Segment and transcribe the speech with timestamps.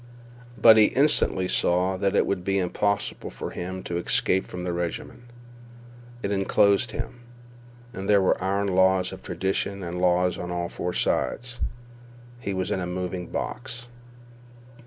[0.59, 4.73] But he instantly saw that it would be impossible for him to escape from the
[4.73, 5.21] regiment.
[6.23, 7.19] It inclosed him.
[7.93, 11.59] And there were iron laws of tradition and law on four sides.
[12.39, 13.85] He was in a moving box.